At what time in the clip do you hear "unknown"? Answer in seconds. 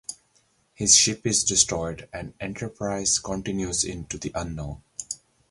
4.33-4.81